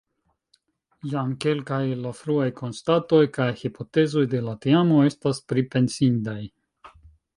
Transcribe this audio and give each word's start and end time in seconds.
Jam 1.09 1.33
kelkaj 1.43 1.79
el 1.89 2.01
la 2.07 2.13
fruaj 2.21 2.47
konstatoj 2.61 3.21
kaj 3.35 3.49
hipotezoj 3.61 4.25
de 4.33 4.41
la 4.49 4.57
teamo 4.65 4.99
estas 5.11 5.43
pripensindaj. 5.55 6.39